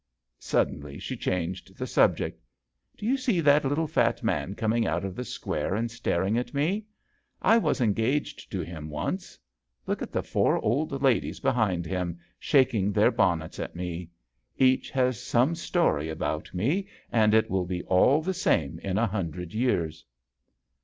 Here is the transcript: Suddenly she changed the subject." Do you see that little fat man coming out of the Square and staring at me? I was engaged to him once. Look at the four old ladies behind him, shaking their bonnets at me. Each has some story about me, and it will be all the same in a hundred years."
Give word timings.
Suddenly 0.39 0.97
she 0.97 1.15
changed 1.15 1.77
the 1.77 1.85
subject." 1.85 2.41
Do 2.97 3.05
you 3.05 3.17
see 3.17 3.39
that 3.39 3.63
little 3.63 3.85
fat 3.85 4.23
man 4.23 4.55
coming 4.55 4.87
out 4.87 5.05
of 5.05 5.15
the 5.15 5.23
Square 5.23 5.75
and 5.75 5.91
staring 5.91 6.39
at 6.39 6.55
me? 6.55 6.85
I 7.39 7.59
was 7.59 7.81
engaged 7.81 8.51
to 8.53 8.61
him 8.61 8.89
once. 8.89 9.37
Look 9.85 10.01
at 10.01 10.11
the 10.11 10.23
four 10.23 10.57
old 10.65 11.03
ladies 11.03 11.39
behind 11.39 11.85
him, 11.85 12.17
shaking 12.39 12.91
their 12.91 13.11
bonnets 13.11 13.59
at 13.59 13.75
me. 13.75 14.09
Each 14.57 14.89
has 14.89 15.21
some 15.21 15.53
story 15.53 16.09
about 16.09 16.51
me, 16.51 16.87
and 17.11 17.35
it 17.35 17.47
will 17.47 17.65
be 17.65 17.83
all 17.83 18.23
the 18.23 18.33
same 18.33 18.79
in 18.79 18.97
a 18.97 19.05
hundred 19.05 19.53
years." 19.53 20.03